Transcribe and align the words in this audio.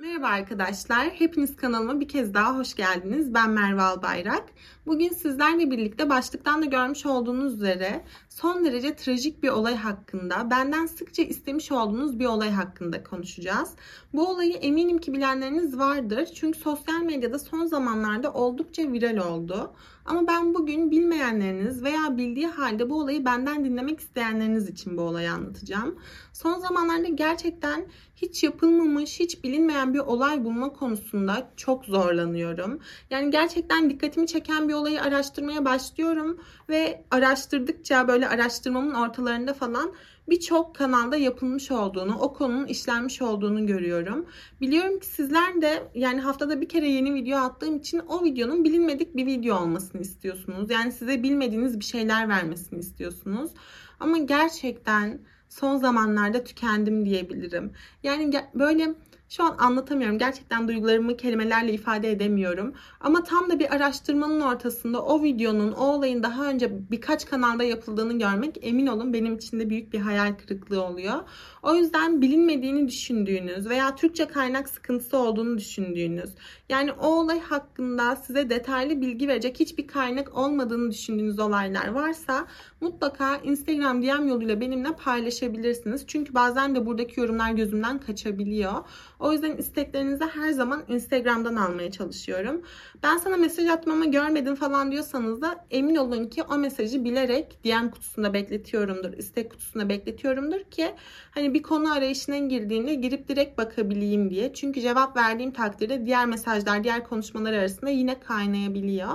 Merhaba 0.00 0.26
arkadaşlar. 0.26 1.06
Hepiniz 1.06 1.56
kanalıma 1.56 2.00
bir 2.00 2.08
kez 2.08 2.34
daha 2.34 2.58
hoş 2.58 2.74
geldiniz. 2.74 3.34
Ben 3.34 3.50
Merve 3.50 3.82
Albayrak. 3.82 4.44
Bugün 4.86 5.08
sizlerle 5.08 5.70
birlikte 5.70 6.10
başlıktan 6.10 6.62
da 6.62 6.66
görmüş 6.66 7.06
olduğunuz 7.06 7.54
üzere 7.54 8.04
son 8.28 8.64
derece 8.64 8.96
trajik 8.96 9.42
bir 9.42 9.48
olay 9.48 9.76
hakkında, 9.76 10.50
benden 10.50 10.86
sıkça 10.86 11.22
istemiş 11.22 11.72
olduğunuz 11.72 12.18
bir 12.18 12.26
olay 12.26 12.50
hakkında 12.50 13.04
konuşacağız. 13.04 13.70
Bu 14.12 14.28
olayı 14.28 14.52
eminim 14.52 14.98
ki 14.98 15.12
bilenleriniz 15.12 15.78
vardır. 15.78 16.28
Çünkü 16.34 16.58
sosyal 16.58 17.00
medyada 17.00 17.38
son 17.38 17.64
zamanlarda 17.64 18.32
oldukça 18.32 18.92
viral 18.92 19.16
oldu. 19.16 19.72
Ama 20.08 20.26
ben 20.26 20.54
bugün 20.54 20.90
bilmeyenleriniz 20.90 21.82
veya 21.82 22.16
bildiği 22.16 22.46
halde 22.46 22.90
bu 22.90 23.00
olayı 23.00 23.24
benden 23.24 23.64
dinlemek 23.64 24.00
isteyenleriniz 24.00 24.68
için 24.68 24.96
bu 24.96 25.02
olayı 25.02 25.32
anlatacağım. 25.32 25.98
Son 26.32 26.58
zamanlarda 26.58 27.08
gerçekten 27.08 27.86
hiç 28.16 28.44
yapılmamış, 28.44 29.20
hiç 29.20 29.44
bilinmeyen 29.44 29.94
bir 29.94 29.98
olay 29.98 30.44
bulma 30.44 30.72
konusunda 30.72 31.50
çok 31.56 31.84
zorlanıyorum. 31.84 32.80
Yani 33.10 33.30
gerçekten 33.30 33.90
dikkatimi 33.90 34.26
çeken 34.26 34.68
bir 34.68 34.74
olayı 34.74 35.02
araştırmaya 35.02 35.64
başlıyorum 35.64 36.40
ve 36.68 37.04
araştırdıkça 37.10 38.08
böyle 38.08 38.28
araştırmamın 38.28 38.94
ortalarında 38.94 39.54
falan 39.54 39.92
birçok 40.30 40.74
kanalda 40.74 41.16
yapılmış 41.16 41.70
olduğunu, 41.70 42.18
o 42.18 42.32
konunun 42.32 42.66
işlenmiş 42.66 43.22
olduğunu 43.22 43.66
görüyorum. 43.66 44.26
Biliyorum 44.60 44.98
ki 44.98 45.06
sizler 45.06 45.62
de 45.62 45.90
yani 45.94 46.20
haftada 46.20 46.60
bir 46.60 46.68
kere 46.68 46.88
yeni 46.88 47.14
video 47.14 47.38
attığım 47.38 47.76
için 47.76 47.98
o 47.98 48.24
videonun 48.24 48.64
bilinmedik 48.64 49.16
bir 49.16 49.26
video 49.26 49.60
olmasını 49.60 50.00
istiyorsunuz. 50.00 50.70
Yani 50.70 50.92
size 50.92 51.22
bilmediğiniz 51.22 51.80
bir 51.80 51.84
şeyler 51.84 52.28
vermesini 52.28 52.78
istiyorsunuz. 52.78 53.50
Ama 54.00 54.18
gerçekten 54.18 55.20
son 55.48 55.76
zamanlarda 55.76 56.44
tükendim 56.44 57.06
diyebilirim. 57.06 57.72
Yani 58.02 58.34
böyle 58.54 58.94
şu 59.28 59.44
an 59.44 59.56
anlatamıyorum. 59.58 60.18
Gerçekten 60.18 60.68
duygularımı 60.68 61.16
kelimelerle 61.16 61.72
ifade 61.72 62.10
edemiyorum. 62.10 62.74
Ama 63.00 63.24
tam 63.24 63.50
da 63.50 63.58
bir 63.58 63.74
araştırmanın 63.74 64.40
ortasında 64.40 65.02
o 65.02 65.22
videonun, 65.22 65.72
o 65.72 65.84
olayın 65.86 66.22
daha 66.22 66.46
önce 66.46 66.90
birkaç 66.90 67.26
kanalda 67.26 67.64
yapıldığını 67.64 68.18
görmek 68.18 68.58
emin 68.62 68.86
olun 68.86 69.12
benim 69.12 69.36
için 69.36 69.60
de 69.60 69.70
büyük 69.70 69.92
bir 69.92 69.98
hayal 69.98 70.34
kırıklığı 70.34 70.82
oluyor. 70.82 71.14
O 71.62 71.74
yüzden 71.74 72.22
bilinmediğini 72.22 72.88
düşündüğünüz 72.88 73.68
veya 73.68 73.96
Türkçe 73.96 74.24
kaynak 74.24 74.68
sıkıntısı 74.68 75.18
olduğunu 75.18 75.58
düşündüğünüz, 75.58 76.30
yani 76.68 76.92
o 76.92 77.06
olay 77.06 77.40
hakkında 77.40 78.16
size 78.16 78.50
detaylı 78.50 79.00
bilgi 79.00 79.28
verecek 79.28 79.60
hiçbir 79.60 79.86
kaynak 79.86 80.36
olmadığını 80.38 80.90
düşündüğünüz 80.90 81.38
olaylar 81.38 81.88
varsa 81.88 82.46
mutlaka 82.80 83.36
Instagram 83.36 84.02
DM 84.02 84.28
yoluyla 84.28 84.60
benimle 84.60 84.92
paylaşabilirsiniz. 84.92 86.04
Çünkü 86.06 86.34
bazen 86.34 86.74
de 86.74 86.86
buradaki 86.86 87.20
yorumlar 87.20 87.52
gözümden 87.52 87.98
kaçabiliyor. 88.00 88.72
O 89.18 89.32
yüzden 89.32 89.56
isteklerinizi 89.56 90.24
her 90.24 90.50
zaman 90.50 90.84
Instagram'dan 90.88 91.56
almaya 91.56 91.90
çalışıyorum. 91.90 92.62
Ben 93.02 93.18
sana 93.18 93.36
mesaj 93.36 93.68
atmama 93.68 94.04
görmedim 94.04 94.54
falan 94.54 94.92
diyorsanız 94.92 95.42
da 95.42 95.66
emin 95.70 95.96
olun 95.96 96.24
ki 96.24 96.42
o 96.42 96.58
mesajı 96.58 97.04
bilerek 97.04 97.64
DM 97.64 97.90
kutusunda 97.90 98.34
bekletiyorumdur, 98.34 99.12
istek 99.12 99.50
kutusunda 99.50 99.88
bekletiyorumdur 99.88 100.60
ki 100.60 100.94
hani 101.30 101.54
bir 101.54 101.62
konu 101.62 101.92
arayışına 101.92 102.38
girdiğinde 102.38 102.94
girip 102.94 103.28
direkt 103.28 103.58
bakabileyim 103.58 104.30
diye. 104.30 104.52
Çünkü 104.52 104.80
cevap 104.80 105.16
verdiğim 105.16 105.50
takdirde 105.52 106.06
diğer 106.06 106.26
mesajlar, 106.26 106.84
diğer 106.84 107.04
konuşmalar 107.04 107.52
arasında 107.52 107.90
yine 107.90 108.20
kaynayabiliyor. 108.20 109.08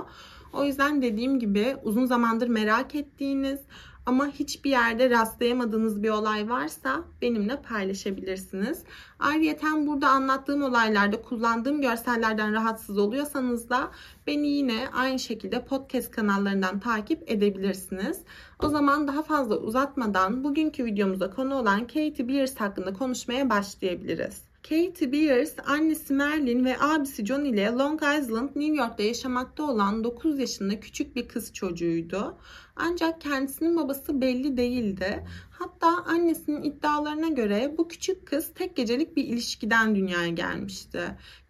O 0.54 0.64
yüzden 0.64 1.02
dediğim 1.02 1.38
gibi 1.38 1.76
uzun 1.82 2.06
zamandır 2.06 2.48
merak 2.48 2.94
ettiğiniz 2.94 3.60
ama 4.06 4.26
hiçbir 4.26 4.70
yerde 4.70 5.10
rastlayamadığınız 5.10 6.02
bir 6.02 6.10
olay 6.10 6.48
varsa 6.48 7.04
benimle 7.22 7.62
paylaşabilirsiniz. 7.62 8.84
Ayrıca 9.18 9.86
burada 9.86 10.08
anlattığım 10.08 10.62
olaylarda 10.62 11.22
kullandığım 11.22 11.80
görsellerden 11.80 12.52
rahatsız 12.52 12.98
oluyorsanız 12.98 13.70
da 13.70 13.90
beni 14.26 14.48
yine 14.48 14.88
aynı 14.92 15.18
şekilde 15.18 15.64
podcast 15.64 16.10
kanallarından 16.10 16.80
takip 16.80 17.30
edebilirsiniz. 17.30 18.20
O 18.62 18.68
zaman 18.68 19.08
daha 19.08 19.22
fazla 19.22 19.56
uzatmadan 19.56 20.44
bugünkü 20.44 20.84
videomuza 20.84 21.30
konu 21.30 21.54
olan 21.54 21.80
Katie 21.80 22.28
Beers 22.28 22.56
hakkında 22.56 22.92
konuşmaya 22.92 23.50
başlayabiliriz. 23.50 24.53
Katie 24.68 25.12
Beers, 25.12 25.54
annesi 25.66 26.14
Merlin 26.14 26.64
ve 26.64 26.80
abisi 26.80 27.26
John 27.26 27.44
ile 27.44 27.66
Long 27.66 28.02
Island, 28.02 28.48
New 28.56 28.76
York'ta 28.76 29.02
yaşamakta 29.02 29.62
olan 29.62 30.04
9 30.04 30.38
yaşında 30.38 30.80
küçük 30.80 31.16
bir 31.16 31.28
kız 31.28 31.52
çocuğuydu. 31.52 32.36
Ancak 32.76 33.20
kendisinin 33.20 33.76
babası 33.76 34.20
belli 34.20 34.56
değildi. 34.56 35.24
Hatta 35.58 36.04
annesinin 36.04 36.62
iddialarına 36.62 37.28
göre 37.28 37.74
bu 37.78 37.88
küçük 37.88 38.26
kız 38.26 38.54
tek 38.54 38.76
gecelik 38.76 39.16
bir 39.16 39.24
ilişkiden 39.24 39.94
dünyaya 39.94 40.28
gelmişti. 40.28 41.00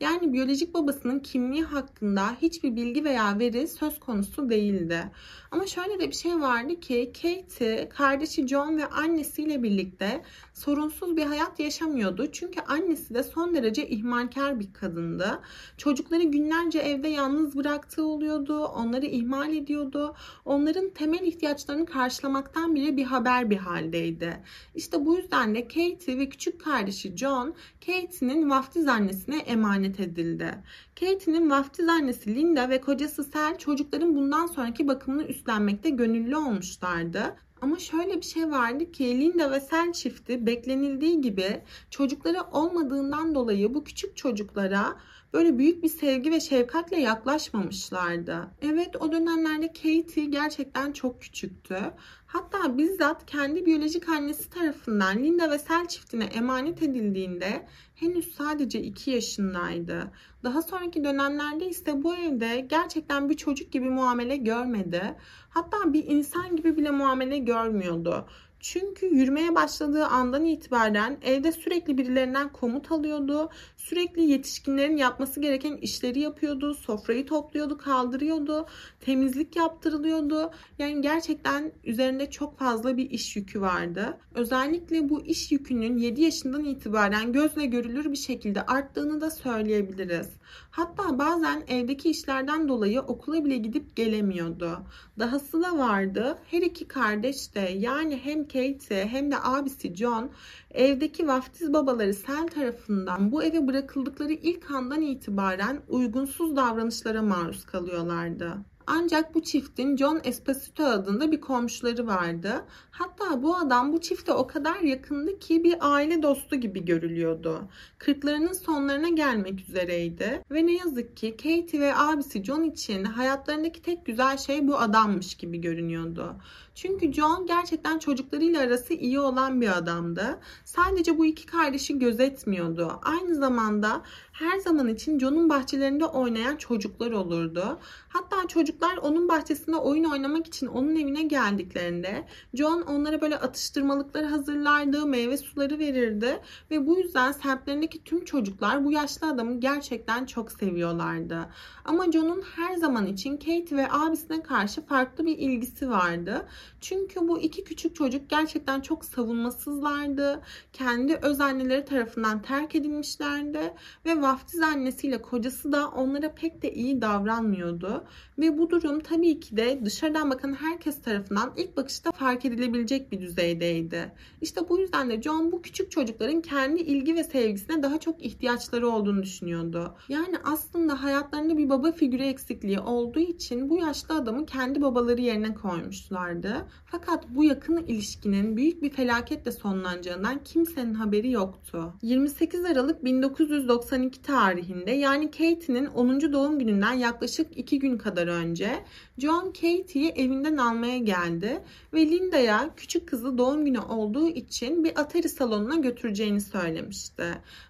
Yani 0.01 0.33
biyolojik 0.33 0.75
babasının 0.75 1.21
kimliği 1.21 1.63
hakkında 1.63 2.37
hiçbir 2.43 2.77
bilgi 2.77 3.05
veya 3.05 3.39
veri 3.39 3.69
söz 3.69 4.01
konusu 4.01 4.51
değildi. 4.51 5.11
Ama 5.51 5.67
şöyle 5.67 6.01
de 6.01 6.09
bir 6.09 6.15
şey 6.15 6.41
vardı 6.41 6.81
ki 6.81 7.13
Katie, 7.23 7.89
kardeşi 7.89 8.49
John 8.49 8.77
ve 8.77 8.87
annesiyle 8.87 9.63
birlikte 9.63 10.23
sorunsuz 10.53 11.17
bir 11.17 11.27
hayat 11.27 11.61
yaşamıyordu. 11.61 12.33
Çünkü 12.33 12.61
annesi 12.61 13.15
de 13.15 13.23
son 13.23 13.55
derece 13.55 13.89
ihmalkar 13.89 14.61
bir 14.61 14.73
kadındı. 14.73 15.41
Çocukları 15.77 16.23
günlerce 16.23 16.79
evde 16.79 17.09
yalnız 17.09 17.57
bıraktığı 17.57 18.05
oluyordu. 18.05 18.65
Onları 18.65 19.07
ihmal 19.07 19.55
ediyordu. 19.55 20.15
Onların 20.45 20.91
temel 20.91 21.23
ihtiyaçlarını 21.23 21.87
karşılamaktan 21.87 22.75
bile 22.75 22.97
bir 22.97 23.05
haber 23.05 23.51
bir 23.51 23.57
haldeydi. 23.95 24.41
İşte 24.75 25.07
bu 25.07 25.17
yüzden 25.17 25.55
de 25.55 25.69
Katie 25.69 26.19
ve 26.19 26.29
küçük 26.29 26.65
kardeşi 26.65 27.17
John, 27.17 27.55
Katie'nin 27.81 28.51
vaftiz 28.51 28.89
annesine 28.89 29.39
emanet 29.39 30.01
edildi. 30.01 30.55
Katie'nin 31.01 31.51
vaftiz 31.51 31.89
annesi 31.89 32.35
Linda 32.35 32.69
ve 32.69 32.81
kocası 32.81 33.25
Sel 33.25 33.59
çocukların 33.59 34.17
bundan 34.17 34.47
sonraki 34.47 34.89
bakımını 34.89 35.25
üstlenmekte 35.25 35.91
gönüllü 35.91 36.37
olmuşlardı. 36.37 37.37
Ama 37.65 37.79
şöyle 37.79 38.17
bir 38.17 38.23
şey 38.23 38.51
vardı 38.51 38.93
ki 38.93 39.21
Linda 39.21 39.51
ve 39.51 39.61
Sel 39.61 39.93
çifti 39.93 40.47
beklenildiği 40.47 41.21
gibi 41.21 41.63
çocukları 41.91 42.43
olmadığından 42.53 43.35
dolayı 43.35 43.75
bu 43.75 43.85
küçük 43.85 44.17
çocuklara 44.17 44.97
böyle 45.33 45.59
büyük 45.59 45.83
bir 45.83 45.89
sevgi 45.89 46.31
ve 46.31 46.41
şefkatle 46.41 47.01
yaklaşmamışlardı. 47.01 48.49
Evet 48.63 48.97
o 48.97 49.13
dönemlerde 49.13 49.67
Katie 49.67 50.25
gerçekten 50.25 50.93
çok 50.93 51.23
küçüktü. 51.23 51.79
Hatta 52.27 52.79
bizzat 52.79 53.27
kendi 53.27 53.67
biyolojik 53.67 54.09
annesi 54.09 54.51
tarafından 54.51 55.19
Linda 55.19 55.51
ve 55.51 55.59
Sel 55.59 55.89
çiftine 55.89 56.25
emanet 56.25 56.83
edildiğinde 56.83 57.67
henüz 57.95 58.35
sadece 58.35 58.83
2 58.83 59.11
yaşındaydı. 59.11 60.13
Daha 60.45 60.63
sonraki 60.63 61.05
dönemlerde 61.05 61.67
ise 61.67 62.03
bu 62.03 62.17
evde 62.17 62.61
gerçekten 62.71 63.31
bir 63.31 63.37
çocuk 63.37 63.73
gibi 63.73 63.91
muamele 63.91 64.37
görmedi. 64.37 65.17
Hatta 65.55 65.93
bir 65.93 66.05
insan 66.07 66.57
gibi 66.57 66.77
bile 66.77 66.91
muamele 66.91 67.39
görmüyordu. 67.39 68.27
Çünkü 68.61 69.07
yürümeye 69.07 69.55
başladığı 69.55 70.07
andan 70.07 70.45
itibaren 70.45 71.19
evde 71.23 71.53
sürekli 71.53 71.99
birilerinden 71.99 72.49
komut 72.49 72.93
alıyordu. 72.93 73.51
Sürekli 73.85 74.23
yetişkinlerin 74.23 74.97
yapması 74.97 75.41
gereken 75.41 75.77
işleri 75.77 76.21
yapıyordu. 76.21 76.75
Sofrayı 76.75 77.27
topluyordu, 77.27 77.79
kaldırıyordu. 77.79 78.67
Temizlik 79.01 79.57
yaptırılıyordu. 79.57 80.51
Yani 80.79 81.01
gerçekten 81.01 81.73
üzerinde 81.85 82.31
çok 82.31 82.59
fazla 82.59 82.97
bir 82.97 83.11
iş 83.11 83.37
yükü 83.37 83.61
vardı. 83.61 84.19
Özellikle 84.35 85.09
bu 85.09 85.25
iş 85.25 85.53
yükünün 85.53 85.99
7 85.99 86.23
yaşından 86.23 86.65
itibaren 86.65 87.33
gözle 87.33 87.67
görülür 87.67 88.13
bir 88.13 88.17
şekilde 88.17 88.67
arttığını 88.67 89.21
da 89.21 89.31
söyleyebiliriz. 89.31 90.29
Hatta 90.71 91.19
bazen 91.19 91.65
evdeki 91.69 92.11
işlerden 92.11 92.69
dolayı 92.69 93.01
okula 93.01 93.45
bile 93.45 93.57
gidip 93.57 93.97
gelemiyordu. 93.97 94.79
Dahası 95.19 95.63
da 95.63 95.79
vardı. 95.79 96.39
Her 96.51 96.63
iki 96.63 96.89
kardeş 96.89 97.55
de 97.55 97.61
yani 97.61 98.21
hem 98.25 98.49
Katie 98.49 99.07
hem 99.07 99.31
de 99.31 99.37
abisi 99.43 99.95
John 99.95 100.31
evdeki 100.71 101.29
vaftiz 101.29 101.73
babaları 101.73 102.15
Sel 102.15 102.47
tarafından 102.47 103.33
bu 103.33 103.43
eve 103.43 103.67
bırakıldıkları 103.75 104.33
ilk 104.33 104.71
andan 104.71 105.03
itibaren 105.03 105.81
uygunsuz 105.89 106.57
davranışlara 106.57 107.23
maruz 107.23 107.65
kalıyorlardı. 107.65 108.57
Ancak 108.87 109.35
bu 109.35 109.43
çiftin 109.43 109.97
John 109.97 110.21
Esposito 110.25 110.85
adında 110.85 111.33
bir 111.33 111.41
komşuları 111.41 112.07
vardı. 112.07 112.65
Hatta 112.91 113.43
bu 113.43 113.57
adam 113.57 113.93
bu 113.93 114.01
çifte 114.01 114.33
o 114.33 114.47
kadar 114.47 114.81
yakındı 114.81 115.39
ki 115.39 115.65
bir 115.65 115.77
aile 115.81 116.23
dostu 116.23 116.57
gibi 116.57 116.85
görülüyordu. 116.85 117.69
Kırklarının 117.99 118.53
sonlarına 118.53 119.09
gelmek 119.09 119.61
üzereydi 119.61 120.43
ve 120.51 120.67
ne 120.67 120.73
yazık 120.73 121.17
ki 121.17 121.31
Katie 121.31 121.81
ve 121.81 121.97
abisi 121.97 122.45
John 122.45 122.63
için 122.63 123.05
hayatlarındaki 123.05 123.83
tek 123.83 124.07
güzel 124.07 124.37
şey 124.37 124.69
bu 124.69 124.79
adammış 124.79 125.35
gibi 125.35 125.61
görünüyordu. 125.61 126.37
Çünkü 126.75 127.13
John 127.13 127.47
gerçekten 127.47 127.99
çocuklarıyla 127.99 128.61
arası 128.61 128.95
iyi 128.95 129.21
olan 129.21 129.61
bir 129.61 129.79
adamdı. 129.79 130.41
Sadece 130.65 131.19
bu 131.19 131.27
iki 131.27 131.47
kardeşi 131.47 131.99
gözetmiyordu. 131.99 133.01
Aynı 133.03 133.35
zamanda 133.35 134.03
her 134.33 134.59
zaman 134.59 134.89
için 134.89 135.19
John'un 135.19 135.49
bahçelerinde 135.49 136.05
oynayan 136.05 136.57
çocuklar 136.57 137.11
olurdu. 137.11 137.79
Hatta 138.09 138.49
çocuklar 138.49 138.97
onun 138.97 139.29
bahçesinde 139.29 139.77
oyun 139.77 140.05
oynamak 140.05 140.47
için 140.47 140.67
onun 140.67 140.97
evine 140.97 141.23
geldiklerinde 141.23 142.27
John 142.55 142.83
onlara 142.83 143.21
böyle 143.21 143.39
atıştırmalıkları 143.39 144.27
hazırlardı, 144.27 145.07
meyve 145.07 145.37
suları 145.37 145.79
verirdi 145.79 146.41
ve 146.71 146.87
bu 146.87 146.99
yüzden 146.99 147.33
semtlerindeki 147.33 148.05
tüm 148.05 148.25
çocuklar 148.25 148.85
bu 148.85 148.93
yaşlı 148.93 149.27
adamı 149.27 149.61
gerçekten 149.61 150.27
çok 150.27 150.53
seviyorlardı. 150.53 151.49
Ama 151.85 152.13
John'un 152.13 152.43
her 152.57 152.77
zaman 152.77 153.07
için 153.07 153.37
Kate 153.37 153.77
ve 153.77 153.89
abisine 153.91 154.43
karşı 154.43 154.87
farklı 154.87 155.27
bir 155.27 155.39
ilgisi 155.39 155.91
vardı. 155.91 156.47
Çünkü 156.81 157.29
bu 157.29 157.41
iki 157.41 157.65
küçük 157.65 157.97
çocuk 157.97 158.31
gerçekten 158.31 158.81
çok 158.81 159.05
savunmasızlardı. 159.05 160.41
Kendi 160.73 161.15
öz 161.15 161.41
anneleri 161.41 161.85
tarafından 161.85 162.43
terk 162.43 162.75
edilmişlerdi 162.75 163.75
ve 164.07 164.23
vaftiz 164.23 164.61
annesiyle 164.61 165.23
kocası 165.23 165.73
da 165.73 165.89
onlara 165.89 166.35
pek 166.35 166.63
de 166.63 166.75
iyi 166.75 167.01
davranmıyordu. 167.01 168.05
Ve 168.39 168.59
bu 168.59 168.71
durum 168.71 169.01
tabii 169.01 169.41
ki 169.41 169.57
de 169.57 169.81
dışarıdan 169.85 170.31
bakan 170.31 170.55
herkes 170.55 171.03
tarafından 171.03 171.53
ilk 171.57 171.77
bakışta 171.77 172.13
fark 172.13 172.45
edilebilecek 172.45 173.13
bir 173.13 173.21
düzeydeydi. 173.21 174.13
İşte 174.41 174.69
bu 174.69 174.79
yüzden 174.79 175.11
de 175.11 175.23
John 175.23 175.53
bu 175.53 175.63
küçük 175.63 175.91
çocukların 175.91 176.41
kendi 176.41 176.81
ilgi 176.81 177.15
ve 177.15 177.25
sevgisine 177.25 177.83
daha 177.83 178.01
çok 178.01 178.23
ihtiyaçları 178.23 178.89
olduğunu 178.89 179.23
düşünüyordu. 179.23 179.95
Yani 180.09 180.37
aslında 180.45 181.03
hayatlarında 181.03 181.59
bir 181.59 181.69
baba 181.69 181.93
figürü 181.93 182.23
eksikliği 182.23 182.81
olduğu 182.81 183.21
için 183.21 183.71
bu 183.71 183.77
yaşlı 183.77 184.15
adamı 184.15 184.47
kendi 184.47 184.83
babaları 184.83 185.21
yerine 185.21 185.55
koymuşlardı. 185.55 186.54
Fakat 186.87 187.25
bu 187.29 187.45
yakın 187.45 187.77
ilişkinin 187.77 188.57
büyük 188.57 188.83
bir 188.83 188.91
felaketle 188.91 189.53
sonlanacağından 189.53 190.45
kimsenin 190.45 190.95
haberi 190.95 191.31
yoktu. 191.31 191.93
28 192.03 192.65
Aralık 192.65 193.05
1992 193.05 194.23
tarihinde 194.23 194.91
yani 194.91 195.31
Katie'nin 195.31 195.87
10. 195.87 196.33
doğum 196.33 196.59
gününden 196.59 196.93
yaklaşık 196.93 197.59
2 197.59 197.79
gün 197.79 197.99
kadar 197.99 198.27
önce 198.27 198.85
John 199.19 199.47
Katie'yi 199.47 200.11
evinden 200.11 200.57
almaya 200.57 200.99
geldi 200.99 201.63
ve 201.93 202.07
Linda'ya 202.07 202.71
küçük 202.77 203.09
kızı 203.09 203.39
doğum 203.39 203.65
günü 203.65 203.81
olduğu 203.81 204.29
için 204.29 204.85
bir 204.85 205.01
Atari 205.01 205.29
salonuna 205.29 205.77
götüreceğini 205.77 206.41
söylemişti. 206.41 207.25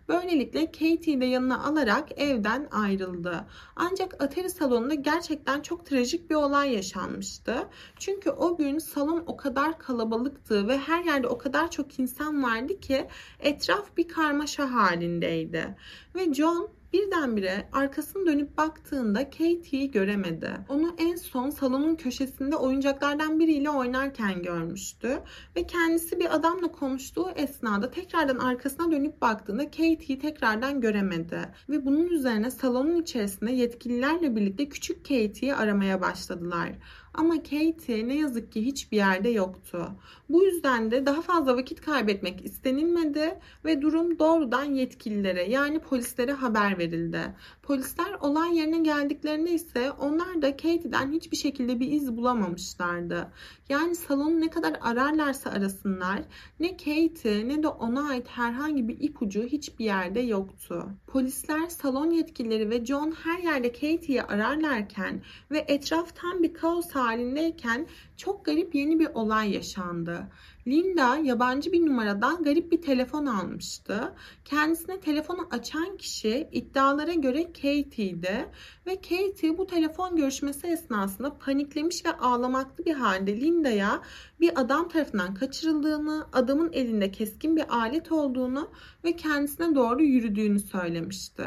Böylelikle 0.08 0.66
Katie'yi 0.66 1.20
de 1.20 1.24
yanına 1.24 1.64
alarak 1.64 2.20
evden 2.20 2.68
ayrıldı. 2.70 3.46
Ancak 3.76 4.22
Atari 4.22 4.50
salonunda 4.50 4.94
gerçekten 4.94 5.60
çok 5.60 5.86
trajik 5.86 6.30
bir 6.30 6.34
olay 6.34 6.74
yaşanmıştı. 6.74 7.68
Çünkü 7.98 8.30
o 8.30 8.56
gün 8.56 8.78
salon 8.78 9.24
o 9.26 9.36
kadar 9.36 9.78
kalabalıktı 9.78 10.68
ve 10.68 10.78
her 10.78 11.04
yerde 11.04 11.26
o 11.26 11.38
kadar 11.38 11.70
çok 11.70 11.98
insan 11.98 12.42
vardı 12.42 12.80
ki 12.80 13.08
etraf 13.40 13.96
bir 13.96 14.08
karmaşa 14.08 14.72
halindeydi. 14.72 15.76
Ve 16.14 16.34
John 16.34 16.70
Birdenbire 16.94 17.69
arkasını 17.73 18.26
dönüp 18.26 18.58
baktığında 18.58 19.31
Katie'yi 19.31 19.91
göremedi. 19.91 20.50
Onu 20.69 20.94
en 20.99 21.17
son 21.17 21.50
salonun 21.50 21.94
köşesinde 21.94 22.56
oyuncaklardan 22.56 23.38
biriyle 23.38 23.70
oynarken 23.70 24.43
görmüştü. 24.43 25.23
Ve 25.56 25.67
kendisi 25.67 26.20
bir 26.20 26.35
adamla 26.35 26.73
konuştuğu 26.73 27.31
esnada 27.31 27.91
tekrardan 27.91 28.38
arkasına 28.38 28.93
dönüp 28.93 29.20
baktığında 29.20 29.64
Katie'yi 29.64 30.19
tekrardan 30.19 30.81
göremedi. 30.81 31.38
Ve 31.69 31.87
bunun 31.87 32.06
üzerine 32.06 32.50
salonun 32.50 33.02
içerisinde 33.02 33.52
yetkililerle 33.52 34.37
birlikte 34.37 34.69
küçük 34.69 35.05
Katie'yi 35.05 35.55
aramaya 35.55 36.00
başladılar. 36.00 36.73
Ama 37.14 37.34
Katie 37.43 38.08
ne 38.08 38.16
yazık 38.16 38.52
ki 38.52 38.66
hiçbir 38.66 38.96
yerde 38.96 39.28
yoktu. 39.28 39.88
Bu 40.28 40.44
yüzden 40.44 40.90
de 40.90 41.06
daha 41.06 41.22
fazla 41.22 41.56
vakit 41.56 41.81
kaybetmek 41.81 42.44
istenilmedi 42.44 43.38
ve 43.64 43.82
durum 43.82 44.19
doğrudan 44.19 44.64
yetkililere 44.64 45.43
yani 45.50 45.78
polislere 45.78 46.32
haber 46.32 46.78
verildi. 46.78 47.20
Polisler 47.66 48.12
olay 48.20 48.56
yerine 48.56 48.78
geldiklerinde 48.78 49.50
ise 49.50 49.93
onlar 49.93 50.43
da 50.43 50.56
Katie'den 50.56 51.12
hiçbir 51.12 51.37
şekilde 51.37 51.81
bir 51.81 51.93
iz 51.93 52.16
bulamamışlardı. 52.16 53.32
Yani 53.69 53.94
salonu 53.94 54.40
ne 54.40 54.50
kadar 54.50 54.76
ararlarsa 54.81 55.50
arasınlar 55.50 56.22
ne 56.61 56.76
Katie 56.76 57.49
ne 57.49 57.62
de 57.62 57.69
ona 57.69 58.08
ait 58.08 58.28
herhangi 58.28 58.88
bir 58.88 59.00
ipucu 59.00 59.43
hiçbir 59.43 59.84
yerde 59.84 60.20
yoktu. 60.20 60.88
Polisler, 61.06 61.69
salon 61.69 62.11
yetkilileri 62.11 62.70
ve 62.70 62.84
John 62.84 63.14
her 63.25 63.38
yerde 63.38 63.72
Katie'yi 63.72 64.22
ararlarken 64.22 65.22
ve 65.50 65.64
etraf 65.69 66.16
tam 66.16 66.43
bir 66.43 66.55
kaos 66.55 66.90
halindeyken 66.90 67.87
çok 68.16 68.44
garip 68.44 68.75
yeni 68.75 68.99
bir 68.99 69.08
olay 69.14 69.55
yaşandı. 69.55 70.28
Linda 70.66 71.16
yabancı 71.16 71.72
bir 71.72 71.87
numaradan 71.87 72.43
garip 72.43 72.72
bir 72.72 72.82
telefon 72.82 73.26
almıştı. 73.26 74.14
Kendisine 74.44 75.00
telefonu 75.00 75.49
açan 75.50 75.96
kişi 75.96 76.49
iddialara 76.52 77.12
göre 77.12 77.44
Katie'ydi 77.44 78.50
ve 78.87 78.94
Katie 78.94 79.58
bu 79.58 79.66
telefon 79.66 80.16
görüşmesi 80.16 80.66
esnasında 80.66 81.38
paniklemiş 81.38 82.05
ve 82.05 82.12
ağlamaklı 82.12 82.84
bir 82.84 82.94
halde 82.94 83.40
Linda'ya 83.40 84.00
bir 84.40 84.61
adam 84.61 84.88
tarafından 84.88 85.34
kaçırıldığını, 85.34 86.26
adamın 86.32 86.72
elinde 86.72 87.11
keskin 87.11 87.56
bir 87.56 87.64
alet 87.69 88.12
olduğunu 88.12 88.70
ve 89.05 89.16
kendisine 89.16 89.75
doğru 89.75 90.02
yürüdüğünü 90.02 90.61
söylemişti. 90.61 91.44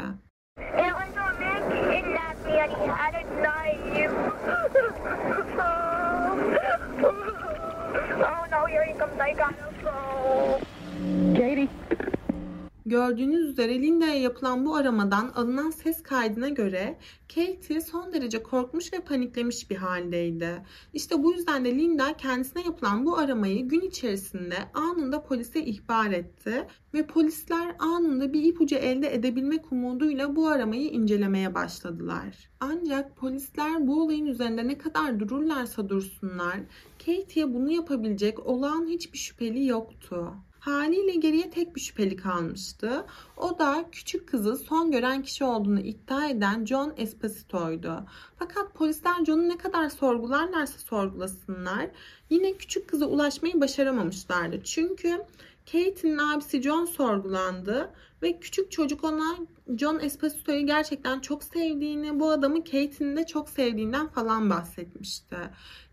Katie. 11.36 11.70
Gördüğünüz 12.88 13.50
üzere 13.50 13.82
Linda'ya 13.82 14.16
yapılan 14.16 14.66
bu 14.66 14.76
aramadan 14.76 15.32
alınan 15.36 15.70
ses 15.70 16.04
kaydına 16.04 16.50
göre 16.50 16.98
Katie 17.36 17.82
son 17.82 18.14
derece 18.14 18.44
korkmuş 18.44 18.94
ve 18.94 19.00
paniklemiş 19.00 19.70
bir 19.70 19.76
haldeydi. 19.76 20.64
İşte 20.94 21.24
bu 21.24 21.34
yüzden 21.34 21.66
de 21.66 21.76
Linda 21.76 22.18
kendisine 22.18 22.64
yapılan 22.64 23.06
bu 23.06 23.18
aramayı 23.18 23.68
gün 23.68 23.82
içerisinde 23.82 24.56
anında 24.74 25.24
polise 25.24 25.66
ihbar 25.66 26.12
etti 26.12 26.68
ve 26.94 27.08
polisler 27.08 27.76
anında 27.80 28.34
bir 28.34 28.44
ipucu 28.44 28.76
elde 28.76 29.14
edebilmek 29.14 29.72
umuduyla 29.72 30.36
bu 30.36 30.48
aramayı 30.48 30.90
incelemeye 30.90 31.56
başladılar. 31.56 32.50
Ancak 32.60 33.18
polisler 33.18 33.88
bu 33.88 34.04
olayın 34.04 34.26
üzerinde 34.26 34.68
ne 34.68 34.78
kadar 34.78 35.20
dururlarsa 35.20 35.90
dursunlar 35.90 36.58
Katie'ye 37.00 37.54
bunu 37.54 37.72
yapabilecek 37.72 38.46
olağan 38.46 38.88
hiçbir 38.88 39.18
şüpheli 39.18 39.66
yoktu. 39.66 40.34
Haliyle 40.68 41.16
geriye 41.16 41.50
tek 41.50 41.76
bir 41.76 41.82
şüpheli 41.82 42.16
kalmıştı. 42.16 43.06
O 43.38 43.60
da 43.60 43.86
küçük 43.92 44.30
kızı 44.30 44.58
son 44.58 44.92
gören 44.92 45.24
kişi 45.24 45.44
olduğunu 45.44 45.80
iddia 45.80 46.30
eden 46.30 46.66
John 46.66 46.94
Esposito'ydu. 46.98 48.06
Fakat 48.40 48.74
polisler 48.74 49.26
John'u 49.26 49.50
ne 49.50 49.58
kadar 49.58 49.90
sorgularlarsa 49.90 50.80
sorgulasınlar 50.80 51.88
yine 52.30 52.54
küçük 52.54 52.90
kıza 52.90 53.06
ulaşmayı 53.06 53.62
başaramamışlardı. 53.62 54.64
Çünkü 54.64 55.26
Kate'in 55.66 56.18
abisi 56.18 56.62
John 56.62 56.86
sorgulandı 56.86 57.92
ve 58.22 58.40
küçük 58.40 58.72
çocuk 58.72 59.04
ona 59.04 59.36
John 59.78 60.00
Esposito'yu 60.00 60.66
gerçekten 60.66 61.20
çok 61.20 61.44
sevdiğini, 61.44 62.20
bu 62.20 62.32
adamı 62.32 62.64
Kate'in 62.64 63.18
de 63.18 63.26
çok 63.26 63.50
sevdiğinden 63.50 64.08
falan 64.08 64.50
bahsetmişti. 64.50 65.36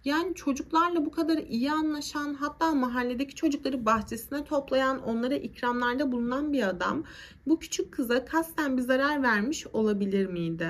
Yani 0.04 0.34
çocuklarla 0.34 1.06
bu 1.06 1.10
kadar 1.10 1.38
iyi 1.38 1.72
anlaşan, 1.72 2.34
hatta 2.34 2.74
mahalledeki 2.74 3.34
çocukları 3.34 3.86
bahçesine 3.86 4.44
toplayan, 4.44 5.02
onlara 5.02 5.34
ikramlarda 5.34 6.12
bulunan 6.12 6.52
bir 6.52 6.68
adam 6.68 7.04
bu 7.46 7.58
küçük 7.58 7.92
kıza 7.92 8.24
kasten 8.24 8.76
bir 8.76 8.82
zarar 8.82 9.22
vermiş 9.22 9.66
olabilir 9.66 10.26
miydi? 10.26 10.68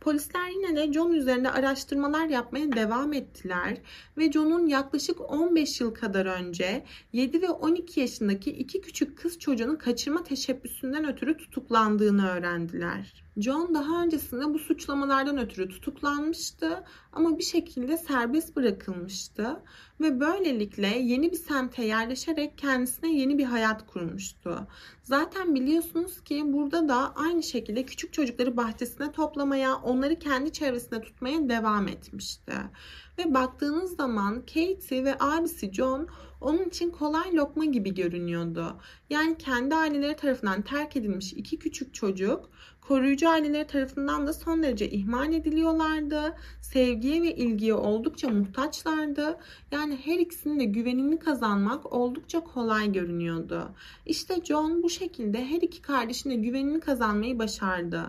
Polisler 0.00 0.48
yine 0.48 0.76
de 0.76 0.92
John 0.92 1.12
üzerinde 1.12 1.50
araştırmalar 1.50 2.26
yapmaya 2.26 2.72
devam 2.72 3.12
ettiler 3.12 3.78
ve 4.18 4.32
John'un 4.32 4.66
yaklaşık 4.66 5.30
15 5.30 5.80
yıl 5.80 5.94
kadar 5.94 6.26
önce 6.26 6.84
7 7.12 7.42
ve 7.42 7.50
12 7.50 8.00
yaşındaki 8.00 8.50
iki 8.50 8.80
küçük 8.80 9.18
kız 9.18 9.38
çocuğunu 9.38 9.78
kaçırma 9.78 10.22
teşebbüsünden 10.22 10.95
ötürü 11.04 11.36
tutuklandığını 11.36 12.28
öğrendiler. 12.28 13.25
John 13.38 13.74
daha 13.74 14.02
öncesinde 14.02 14.54
bu 14.54 14.58
suçlamalardan 14.58 15.38
ötürü 15.38 15.68
tutuklanmıştı 15.68 16.84
ama 17.12 17.38
bir 17.38 17.42
şekilde 17.42 17.96
serbest 17.96 18.56
bırakılmıştı 18.56 19.62
ve 20.00 20.20
böylelikle 20.20 20.86
yeni 20.86 21.32
bir 21.32 21.36
semte 21.36 21.84
yerleşerek 21.84 22.58
kendisine 22.58 23.12
yeni 23.12 23.38
bir 23.38 23.44
hayat 23.44 23.86
kurmuştu. 23.86 24.66
Zaten 25.02 25.54
biliyorsunuz 25.54 26.24
ki 26.24 26.42
burada 26.46 26.88
da 26.88 27.14
aynı 27.14 27.42
şekilde 27.42 27.86
küçük 27.86 28.12
çocukları 28.12 28.56
bahçesine 28.56 29.12
toplamaya, 29.12 29.74
onları 29.74 30.18
kendi 30.18 30.52
çevresinde 30.52 31.00
tutmaya 31.00 31.48
devam 31.48 31.88
etmişti. 31.88 32.52
Ve 33.18 33.34
baktığınız 33.34 33.96
zaman 33.96 34.40
Katie 34.40 35.04
ve 35.04 35.16
abisi 35.20 35.72
John 35.72 36.08
onun 36.40 36.64
için 36.64 36.90
kolay 36.90 37.36
lokma 37.36 37.64
gibi 37.64 37.94
görünüyordu. 37.94 38.76
Yani 39.10 39.38
kendi 39.38 39.74
aileleri 39.74 40.16
tarafından 40.16 40.62
terk 40.62 40.96
edilmiş 40.96 41.32
iki 41.32 41.58
küçük 41.58 41.94
çocuk 41.94 42.50
Koruyucu 42.88 43.28
aileleri 43.28 43.66
tarafından 43.66 44.26
da 44.26 44.32
son 44.32 44.62
derece 44.62 44.90
ihmal 44.90 45.32
ediliyorlardı. 45.32 46.34
Sevgiye 46.60 47.22
ve 47.22 47.34
ilgiye 47.34 47.74
oldukça 47.74 48.28
muhtaçlardı. 48.28 49.38
Yani 49.72 49.98
her 50.04 50.18
ikisinin 50.18 50.60
de 50.60 50.64
güvenini 50.64 51.18
kazanmak 51.18 51.92
oldukça 51.92 52.40
kolay 52.40 52.92
görünüyordu. 52.92 53.74
İşte 54.06 54.44
John 54.44 54.82
bu 54.82 54.90
şekilde 54.90 55.44
her 55.44 55.62
iki 55.62 55.82
kardeşin 55.82 56.30
de 56.30 56.34
güvenini 56.34 56.80
kazanmayı 56.80 57.38
başardı. 57.38 58.02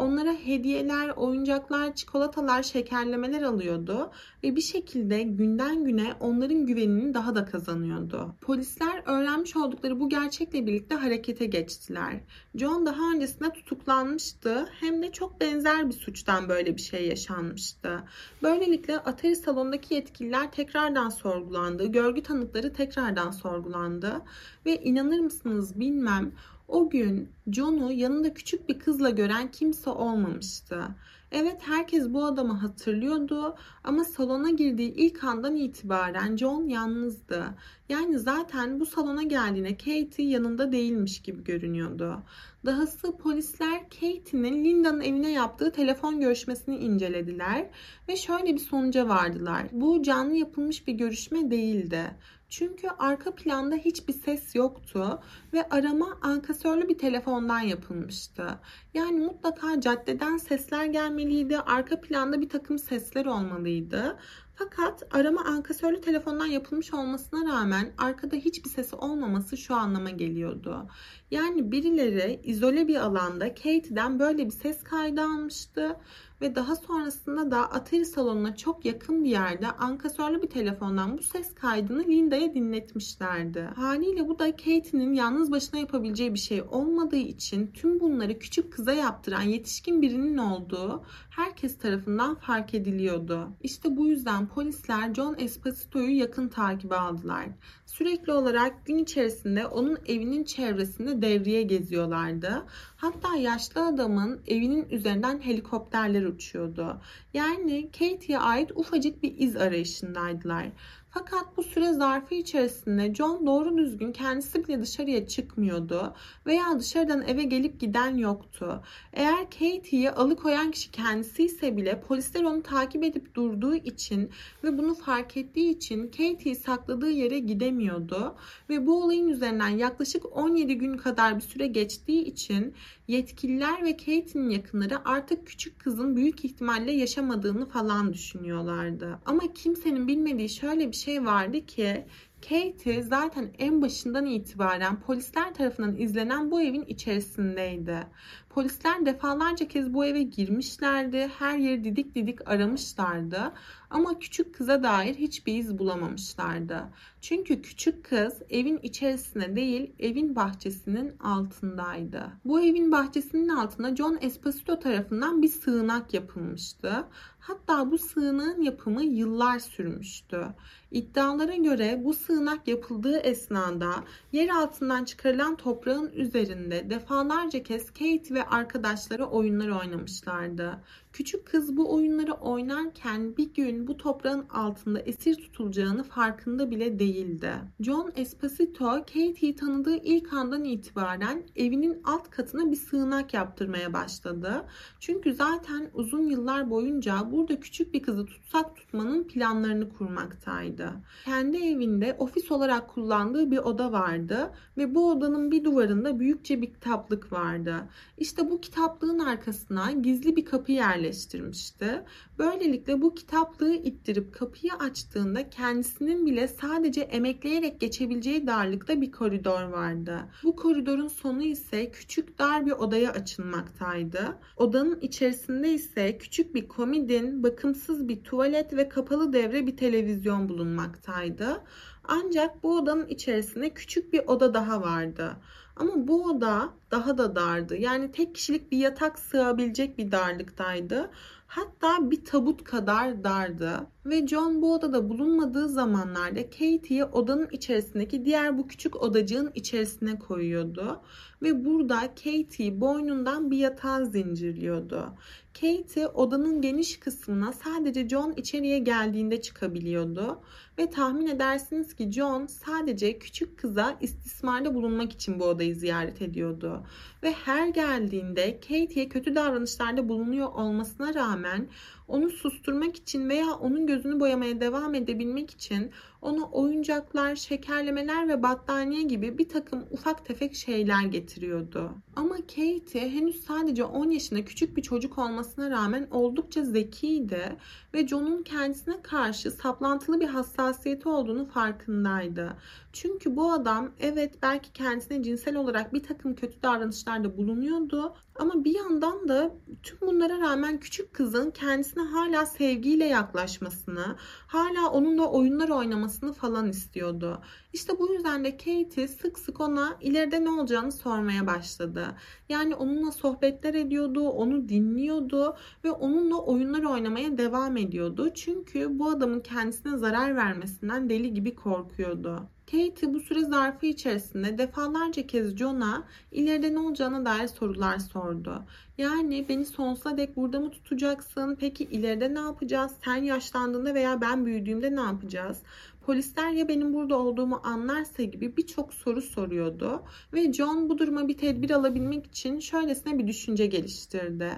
Onlara 0.00 0.32
hediyeler, 0.32 1.08
oyuncaklar, 1.08 1.94
çikolatalar, 1.94 2.62
şekerlemeler 2.62 3.42
alıyordu 3.42 4.10
ve 4.44 4.56
bir 4.56 4.60
şekilde 4.60 5.22
günden 5.22 5.84
güne 5.84 6.14
onların 6.20 6.66
güvenini 6.66 7.14
daha 7.14 7.34
da 7.34 7.44
kazanıyordu. 7.44 8.34
Polisler 8.40 9.02
öğrenmiş 9.06 9.56
oldukları 9.56 10.00
bu 10.00 10.08
gerçekle 10.08 10.66
birlikte 10.66 10.94
harekete 10.94 11.46
geçtiler. 11.46 12.20
John 12.54 12.86
daha 12.86 13.10
öncesinde 13.14 13.52
tutuklanmıştı 13.52 14.68
hem 14.80 15.02
de 15.02 15.12
çok 15.12 15.40
benzer 15.40 15.88
bir 15.88 15.94
suçtan 15.94 16.48
böyle 16.48 16.76
bir 16.76 16.82
şey 16.82 17.08
yaşanmıştı. 17.08 18.02
Böylelikle 18.42 18.98
Atari 18.98 19.36
salondaki 19.36 19.94
yetkililer 19.94 20.52
tekrardan 20.52 21.08
sorgulandı, 21.08 21.86
görgü 21.86 22.22
tanıkları 22.22 22.72
tekrardan 22.72 23.30
sorgulandı 23.30 24.22
ve 24.66 24.82
inanır 24.82 25.20
mısınız 25.20 25.80
bilmem 25.80 26.32
o 26.70 26.90
gün 26.90 27.28
John'u 27.52 27.92
yanında 27.92 28.34
küçük 28.34 28.68
bir 28.68 28.78
kızla 28.78 29.10
gören 29.10 29.50
kimse 29.50 29.90
olmamıştı. 29.90 30.84
Evet 31.32 31.60
herkes 31.60 32.08
bu 32.08 32.24
adamı 32.24 32.52
hatırlıyordu 32.52 33.56
ama 33.84 34.04
salona 34.04 34.50
girdiği 34.50 34.94
ilk 34.94 35.24
andan 35.24 35.56
itibaren 35.56 36.36
John 36.36 36.68
yalnızdı. 36.68 37.44
Yani 37.88 38.18
zaten 38.18 38.80
bu 38.80 38.86
salona 38.86 39.22
geldiğine 39.22 39.76
Katie 39.76 40.26
yanında 40.26 40.72
değilmiş 40.72 41.22
gibi 41.22 41.44
görünüyordu. 41.44 42.22
Dahası 42.66 43.16
polisler 43.16 43.80
Katie'nin 43.82 44.64
Linda'nın 44.64 45.00
evine 45.00 45.30
yaptığı 45.30 45.72
telefon 45.72 46.20
görüşmesini 46.20 46.76
incelediler 46.76 47.66
ve 48.08 48.16
şöyle 48.16 48.54
bir 48.54 48.58
sonuca 48.58 49.08
vardılar. 49.08 49.66
Bu 49.72 50.02
canlı 50.02 50.36
yapılmış 50.36 50.86
bir 50.86 50.92
görüşme 50.92 51.50
değildi. 51.50 52.16
Çünkü 52.50 52.88
arka 52.98 53.34
planda 53.34 53.74
hiçbir 53.74 54.12
ses 54.12 54.54
yoktu 54.54 55.20
ve 55.52 55.68
arama 55.68 56.18
ankasörlü 56.22 56.88
bir 56.88 56.98
telefondan 56.98 57.60
yapılmıştı. 57.60 58.46
Yani 58.94 59.20
mutlaka 59.20 59.80
caddeden 59.80 60.36
sesler 60.36 60.84
gelmeliydi, 60.84 61.58
arka 61.58 62.00
planda 62.00 62.40
bir 62.40 62.48
takım 62.48 62.78
sesler 62.78 63.26
olmalıydı. 63.26 64.16
Fakat 64.54 65.02
arama 65.14 65.44
ankasörlü 65.44 66.00
telefondan 66.00 66.46
yapılmış 66.46 66.94
olmasına 66.94 67.52
rağmen 67.52 67.92
arkada 67.98 68.36
hiçbir 68.36 68.70
sesi 68.70 68.96
olmaması 68.96 69.56
şu 69.56 69.74
anlama 69.74 70.10
geliyordu. 70.10 70.86
Yani 71.30 71.72
birileri 71.72 72.40
izole 72.44 72.88
bir 72.88 72.96
alanda 72.96 73.54
Katie'den 73.54 74.18
böyle 74.18 74.46
bir 74.46 74.50
ses 74.50 74.82
kaydı 74.82 75.22
almıştı 75.22 75.96
ve 76.40 76.54
daha 76.54 76.76
sonrasında 76.76 77.50
da 77.50 77.70
Atari 77.70 78.04
salonuna 78.04 78.56
çok 78.56 78.84
yakın 78.84 79.24
bir 79.24 79.30
yerde 79.30 79.66
ankasörlü 79.66 80.42
bir 80.42 80.50
telefondan 80.50 81.18
bu 81.18 81.22
ses 81.22 81.54
kaydını 81.54 82.04
Linda'ya 82.04 82.54
dinletmişlerdi. 82.54 83.60
Haliyle 83.60 84.28
bu 84.28 84.38
da 84.38 84.50
Katie'nin 84.50 85.12
yalnız 85.12 85.50
başına 85.50 85.80
yapabileceği 85.80 86.34
bir 86.34 86.38
şey 86.38 86.62
olmadığı 86.62 87.16
için 87.16 87.66
tüm 87.74 88.00
bunları 88.00 88.38
küçük 88.38 88.72
kıza 88.72 88.92
yaptıran 88.92 89.42
yetişkin 89.42 90.02
birinin 90.02 90.38
olduğu 90.38 91.04
herkes 91.30 91.78
tarafından 91.78 92.34
fark 92.34 92.74
ediliyordu. 92.74 93.48
İşte 93.62 93.96
bu 93.96 94.06
yüzden 94.06 94.46
polisler 94.46 95.14
John 95.14 95.36
Esposito'yu 95.38 96.18
yakın 96.18 96.48
takibe 96.48 96.96
aldılar. 96.96 97.48
Sürekli 97.90 98.32
olarak 98.32 98.86
gün 98.86 98.98
içerisinde 98.98 99.66
onun 99.66 99.98
evinin 100.06 100.44
çevresinde 100.44 101.22
devriye 101.22 101.62
geziyorlardı. 101.62 102.66
Hatta 102.96 103.36
yaşlı 103.36 103.86
adamın 103.86 104.40
evinin 104.46 104.88
üzerinden 104.90 105.40
helikopterler 105.40 106.22
uçuyordu. 106.22 107.00
Yani 107.34 107.90
Katie'ye 107.92 108.38
ait 108.38 108.70
ufacık 108.74 109.22
bir 109.22 109.34
iz 109.38 109.56
arayışındaydılar. 109.56 110.66
Fakat 111.12 111.56
bu 111.56 111.62
süre 111.62 111.92
zarfı 111.92 112.34
içerisinde 112.34 113.14
John 113.14 113.46
doğru 113.46 113.78
düzgün 113.78 114.12
kendisi 114.12 114.68
bile 114.68 114.82
dışarıya 114.82 115.26
çıkmıyordu 115.26 116.14
veya 116.46 116.78
dışarıdan 116.78 117.22
eve 117.28 117.42
gelip 117.42 117.80
giden 117.80 118.16
yoktu. 118.16 118.82
Eğer 119.12 119.50
Katie'yi 119.50 120.10
alıkoyan 120.10 120.70
kişi 120.70 120.90
kendisi 120.90 121.44
ise 121.44 121.76
bile 121.76 122.00
polisler 122.00 122.42
onu 122.42 122.62
takip 122.62 123.04
edip 123.04 123.34
durduğu 123.34 123.74
için 123.74 124.30
ve 124.64 124.78
bunu 124.78 124.94
fark 124.94 125.36
ettiği 125.36 125.70
için 125.70 126.06
Katie'yi 126.06 126.56
sakladığı 126.56 127.10
yere 127.10 127.38
gidemiyordu 127.38 128.36
ve 128.68 128.86
bu 128.86 129.02
olayın 129.04 129.28
üzerinden 129.28 129.68
yaklaşık 129.68 130.36
17 130.36 130.78
gün 130.78 130.96
kadar 130.96 131.36
bir 131.36 131.42
süre 131.42 131.66
geçtiği 131.66 132.24
için 132.24 132.74
yetkililer 133.10 133.84
ve 133.84 133.96
Katie'nin 133.96 134.50
yakınları 134.50 135.08
artık 135.08 135.46
küçük 135.46 135.78
kızın 135.78 136.16
büyük 136.16 136.44
ihtimalle 136.44 136.92
yaşamadığını 136.92 137.68
falan 137.68 138.12
düşünüyorlardı. 138.12 139.18
Ama 139.26 139.40
kimsenin 139.54 140.08
bilmediği 140.08 140.48
şöyle 140.48 140.88
bir 140.88 140.96
şey 140.96 141.24
vardı 141.24 141.66
ki 141.66 142.04
Katie 142.48 143.02
zaten 143.02 143.50
en 143.58 143.82
başından 143.82 144.26
itibaren 144.26 145.00
polisler 145.00 145.54
tarafından 145.54 145.96
izlenen 145.96 146.50
bu 146.50 146.62
evin 146.62 146.82
içerisindeydi. 146.82 148.06
Polisler 148.50 149.06
defalarca 149.06 149.68
kez 149.68 149.94
bu 149.94 150.04
eve 150.04 150.22
girmişlerdi. 150.22 151.30
Her 151.38 151.58
yeri 151.58 151.84
didik 151.84 152.14
didik 152.14 152.48
aramışlardı. 152.48 153.52
Ama 153.90 154.18
küçük 154.18 154.54
kıza 154.54 154.82
dair 154.82 155.14
hiçbir 155.14 155.54
iz 155.54 155.78
bulamamışlardı. 155.78 156.84
Çünkü 157.20 157.62
küçük 157.62 158.04
kız 158.04 158.42
evin 158.50 158.78
içerisinde 158.82 159.56
değil, 159.56 159.92
evin 159.98 160.36
bahçesinin 160.36 161.18
altındaydı. 161.18 162.32
Bu 162.44 162.60
evin 162.60 162.92
bahçesinin 162.92 163.48
altına 163.48 163.96
John 163.96 164.18
Esposito 164.20 164.78
tarafından 164.78 165.42
bir 165.42 165.48
sığınak 165.48 166.14
yapılmıştı. 166.14 167.04
Hatta 167.40 167.90
bu 167.90 167.98
sığınağın 167.98 168.62
yapımı 168.62 169.02
yıllar 169.02 169.58
sürmüştü. 169.58 170.46
İddialara 170.90 171.56
göre 171.56 172.00
bu 172.04 172.14
sığınak 172.14 172.68
yapıldığı 172.68 173.18
esnada 173.18 173.92
yer 174.32 174.48
altından 174.48 175.04
çıkarılan 175.04 175.56
toprağın 175.56 176.10
üzerinde 176.12 176.90
defalarca 176.90 177.62
kez 177.62 177.90
Kate 177.90 178.34
ve 178.34 178.39
arkadaşları 178.44 179.24
oyunlar 179.24 179.68
oynamışlardı. 179.68 180.80
Küçük 181.12 181.46
kız 181.46 181.76
bu 181.76 181.94
oyunları 181.94 182.32
oynarken 182.32 183.36
bir 183.36 183.54
gün 183.54 183.86
bu 183.86 183.96
toprağın 183.96 184.48
altında 184.48 185.00
esir 185.00 185.34
tutulacağını 185.34 186.02
farkında 186.02 186.70
bile 186.70 186.98
değildi. 186.98 187.52
John 187.80 188.12
Esposito, 188.16 188.86
Katie'yi 188.86 189.56
tanıdığı 189.56 189.96
ilk 189.96 190.32
andan 190.32 190.64
itibaren 190.64 191.42
evinin 191.56 192.02
alt 192.04 192.30
katına 192.30 192.70
bir 192.70 192.76
sığınak 192.76 193.34
yaptırmaya 193.34 193.92
başladı. 193.92 194.64
Çünkü 195.00 195.34
zaten 195.34 195.90
uzun 195.94 196.26
yıllar 196.26 196.70
boyunca 196.70 197.32
burada 197.32 197.60
küçük 197.60 197.94
bir 197.94 198.02
kızı 198.02 198.26
tutsak 198.26 198.76
tutmanın 198.76 199.24
planlarını 199.24 199.88
kurmaktaydı. 199.88 200.92
Kendi 201.24 201.56
evinde 201.56 202.16
ofis 202.18 202.52
olarak 202.52 202.88
kullandığı 202.88 203.50
bir 203.50 203.58
oda 203.58 203.92
vardı 203.92 204.50
ve 204.76 204.94
bu 204.94 205.10
odanın 205.10 205.50
bir 205.50 205.64
duvarında 205.64 206.20
büyükçe 206.20 206.62
bir 206.62 206.74
kitaplık 206.74 207.32
vardı. 207.32 207.74
İşte 208.18 208.29
bu 208.38 208.60
kitaplığın 208.60 209.18
arkasına 209.18 209.92
gizli 209.92 210.36
bir 210.36 210.44
kapı 210.44 210.72
yerleştirmişti. 210.72 212.04
Böylelikle 212.38 213.02
bu 213.02 213.14
kitaplığı 213.14 213.74
ittirip 213.74 214.34
kapıyı 214.34 214.72
açtığında 214.72 215.50
kendisinin 215.50 216.26
bile 216.26 216.48
sadece 216.48 217.00
emekleyerek 217.00 217.80
geçebileceği 217.80 218.46
darlıkta 218.46 219.00
bir 219.00 219.12
koridor 219.12 219.62
vardı. 219.62 220.20
Bu 220.44 220.56
koridorun 220.56 221.08
sonu 221.08 221.42
ise 221.42 221.90
küçük 221.90 222.38
dar 222.38 222.66
bir 222.66 222.72
odaya 222.72 223.12
açılmaktaydı. 223.12 224.38
Odanın 224.56 225.00
içerisinde 225.00 225.72
ise 225.72 226.18
küçük 226.18 226.54
bir 226.54 226.68
komodin, 226.68 227.42
bakımsız 227.42 228.08
bir 228.08 228.24
tuvalet 228.24 228.76
ve 228.76 228.88
kapalı 228.88 229.32
devre 229.32 229.66
bir 229.66 229.76
televizyon 229.76 230.48
bulunmaktaydı. 230.48 231.62
Ancak 232.04 232.62
bu 232.62 232.76
odanın 232.76 233.08
içerisinde 233.08 233.70
küçük 233.70 234.12
bir 234.12 234.22
oda 234.26 234.54
daha 234.54 234.82
vardı. 234.82 235.36
Ama 235.80 236.08
bu 236.08 236.24
oda 236.24 236.70
daha 236.90 237.18
da 237.18 237.36
dardı. 237.36 237.76
Yani 237.76 238.12
tek 238.12 238.34
kişilik 238.34 238.72
bir 238.72 238.78
yatak 238.78 239.18
sığabilecek 239.18 239.98
bir 239.98 240.12
darlıktaydı. 240.12 241.10
Hatta 241.46 242.10
bir 242.10 242.24
tabut 242.24 242.64
kadar 242.64 243.24
dardı. 243.24 243.86
Ve 244.06 244.26
John 244.26 244.62
bu 244.62 244.74
odada 244.74 245.08
bulunmadığı 245.08 245.68
zamanlarda 245.68 246.50
Katie'yi 246.50 247.04
odanın 247.04 247.48
içerisindeki 247.52 248.24
diğer 248.24 248.58
bu 248.58 248.68
küçük 248.68 249.02
odacığın 249.02 249.50
içerisine 249.54 250.18
koyuyordu. 250.18 251.00
Ve 251.42 251.64
burada 251.64 252.00
Katie 252.00 252.80
boynundan 252.80 253.50
bir 253.50 253.58
yatağı 253.58 254.06
zincirliyordu. 254.06 255.14
Katie 255.54 256.06
odanın 256.06 256.62
geniş 256.62 257.00
kısmına 257.00 257.52
sadece 257.52 258.08
John 258.08 258.32
içeriye 258.36 258.78
geldiğinde 258.78 259.40
çıkabiliyordu. 259.40 260.40
Ve 260.78 260.90
tahmin 260.90 261.26
edersiniz 261.26 261.94
ki 261.94 262.12
John 262.12 262.46
sadece 262.46 263.18
küçük 263.18 263.58
kıza 263.58 263.98
istismarda 264.00 264.74
bulunmak 264.74 265.12
için 265.12 265.40
bu 265.40 265.44
odayı 265.44 265.76
ziyaret 265.76 266.22
ediyordu. 266.22 266.86
Ve 267.22 267.32
her 267.32 267.68
geldiğinde 267.68 268.60
Katie'ye 268.60 269.08
kötü 269.08 269.34
davranışlarda 269.34 270.08
bulunuyor 270.08 270.48
olmasına 270.48 271.14
rağmen 271.14 271.68
onu 272.10 272.30
susturmak 272.30 272.96
için 272.96 273.28
veya 273.28 273.46
onun 273.54 273.86
gözünü 273.86 274.20
boyamaya 274.20 274.60
devam 274.60 274.94
edebilmek 274.94 275.50
için 275.50 275.90
ona 276.22 276.44
oyuncaklar, 276.44 277.36
şekerlemeler 277.36 278.28
ve 278.28 278.42
battaniye 278.42 279.02
gibi 279.02 279.38
bir 279.38 279.48
takım 279.48 279.86
ufak 279.90 280.26
tefek 280.26 280.54
şeyler 280.54 281.04
getiriyordu. 281.04 281.90
Ama 282.16 282.36
Katie 282.36 283.08
henüz 283.08 283.44
sadece 283.44 283.84
10 283.84 284.10
yaşında 284.10 284.44
küçük 284.44 284.76
bir 284.76 284.82
çocuk 284.82 285.18
olmasına 285.18 285.70
rağmen 285.70 286.08
oldukça 286.10 286.64
zekiydi 286.64 287.56
ve 287.94 288.08
John'un 288.08 288.42
kendisine 288.42 289.02
karşı 289.02 289.50
saplantılı 289.50 290.20
bir 290.20 290.28
hassasiyeti 290.28 291.08
olduğunu 291.08 291.46
farkındaydı. 291.46 292.56
Çünkü 292.92 293.36
bu 293.36 293.52
adam 293.52 293.90
evet 294.00 294.34
belki 294.42 294.72
kendisine 294.72 295.22
cinsel 295.22 295.56
olarak 295.56 295.94
bir 295.94 296.02
takım 296.02 296.34
kötü 296.34 296.62
davranışlarda 296.62 297.36
bulunuyordu 297.36 298.14
ama 298.34 298.64
bir 298.64 298.74
yandan 298.74 299.28
da 299.28 299.54
tüm 299.82 300.00
bunlara 300.00 300.40
rağmen 300.40 300.80
küçük 300.80 301.14
kızın 301.14 301.50
kendisine 301.50 302.02
hala 302.02 302.46
sevgiyle 302.46 303.04
yaklaşmasını, 303.04 304.16
hala 304.46 304.90
onunla 304.90 305.26
oyunlar 305.26 305.68
oynamasını 305.68 306.09
falan 306.32 306.68
istiyordu. 306.68 307.42
İşte 307.72 307.98
bu 307.98 308.12
yüzden 308.12 308.44
de 308.44 308.56
Katie 308.56 309.08
sık 309.08 309.38
sık 309.38 309.60
ona 309.60 309.96
ileride 310.00 310.44
ne 310.44 310.50
olacağını 310.50 310.92
sormaya 310.92 311.46
başladı. 311.46 312.06
Yani 312.48 312.74
onunla 312.74 313.12
sohbetler 313.12 313.74
ediyordu, 313.74 314.28
onu 314.28 314.68
dinliyordu 314.68 315.56
ve 315.84 315.90
onunla 315.90 316.36
oyunlar 316.36 316.82
oynamaya 316.82 317.38
devam 317.38 317.76
ediyordu. 317.76 318.30
Çünkü 318.34 318.98
bu 318.98 319.10
adamın 319.10 319.40
kendisine 319.40 319.96
zarar 319.96 320.36
vermesinden 320.36 321.10
deli 321.10 321.34
gibi 321.34 321.54
korkuyordu. 321.54 322.48
Katie 322.70 323.14
bu 323.14 323.20
süre 323.20 323.40
zarfı 323.40 323.86
içerisinde 323.86 324.58
defalarca 324.58 325.26
kez 325.26 325.56
John'a 325.56 326.04
ileride 326.32 326.74
ne 326.74 326.78
olacağına 326.78 327.24
dair 327.24 327.48
sorular 327.48 327.98
sordu. 327.98 328.64
Yani 329.00 329.48
beni 329.48 329.66
sonsuza 329.66 330.16
dek 330.16 330.36
burada 330.36 330.60
mı 330.60 330.70
tutacaksın? 330.70 331.56
Peki 331.60 331.84
ileride 331.84 332.34
ne 332.34 332.38
yapacağız? 332.38 332.92
Sen 333.04 333.16
yaşlandığında 333.16 333.94
veya 333.94 334.20
ben 334.20 334.46
büyüdüğümde 334.46 334.96
ne 334.96 335.00
yapacağız? 335.00 335.62
Polisler 336.06 336.50
ya 336.50 336.68
benim 336.68 336.94
burada 336.94 337.18
olduğumu 337.18 337.60
anlarsa 337.64 338.22
gibi 338.22 338.56
birçok 338.56 338.94
soru 338.94 339.22
soruyordu 339.22 340.02
ve 340.32 340.52
John 340.52 340.88
bu 340.88 340.98
duruma 340.98 341.28
bir 341.28 341.38
tedbir 341.38 341.70
alabilmek 341.70 342.26
için 342.26 342.58
şöylesine 342.58 343.18
bir 343.18 343.26
düşünce 343.26 343.66
geliştirdi. 343.66 344.50